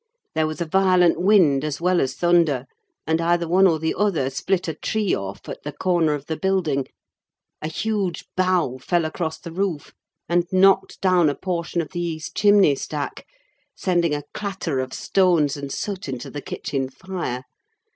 There 0.33 0.47
was 0.47 0.59
a 0.59 0.65
violent 0.65 1.21
wind, 1.21 1.63
as 1.63 1.79
well 1.79 2.01
as 2.01 2.15
thunder, 2.15 2.65
and 3.05 3.21
either 3.21 3.47
one 3.47 3.67
or 3.67 3.77
the 3.77 3.93
other 3.95 4.31
split 4.31 4.67
a 4.67 4.73
tree 4.73 5.13
off 5.13 5.47
at 5.47 5.61
the 5.61 5.71
corner 5.71 6.15
of 6.15 6.25
the 6.25 6.37
building: 6.37 6.87
a 7.61 7.67
huge 7.67 8.25
bough 8.35 8.79
fell 8.79 9.05
across 9.05 9.37
the 9.37 9.51
roof, 9.51 9.93
and 10.27 10.47
knocked 10.51 10.99
down 11.01 11.29
a 11.29 11.35
portion 11.35 11.81
of 11.81 11.89
the 11.91 12.01
east 12.01 12.35
chimney 12.35 12.73
stack, 12.73 13.27
sending 13.75 14.15
a 14.15 14.23
clatter 14.33 14.79
of 14.79 14.91
stones 14.91 15.55
and 15.55 15.71
soot 15.71 16.09
into 16.09 16.31
the 16.31 16.41
kitchen 16.41 16.89
fire. 16.89 17.43